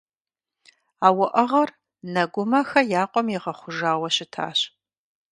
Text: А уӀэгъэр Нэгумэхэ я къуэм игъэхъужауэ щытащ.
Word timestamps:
А 1.05 1.07
уӀэгъэр 1.19 1.69
Нэгумэхэ 2.13 2.81
я 3.01 3.03
къуэм 3.11 3.27
игъэхъужауэ 3.35 4.09
щытащ. 4.15 4.59